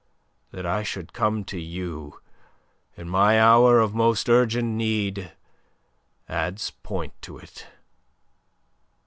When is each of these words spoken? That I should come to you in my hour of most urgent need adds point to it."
That 0.49 0.65
I 0.65 0.81
should 0.81 1.13
come 1.13 1.43
to 1.43 1.59
you 1.59 2.21
in 2.97 3.07
my 3.07 3.39
hour 3.39 3.77
of 3.79 3.93
most 3.93 4.29
urgent 4.31 4.69
need 4.69 5.31
adds 6.27 6.71
point 6.71 7.13
to 7.21 7.37
it." 7.37 7.67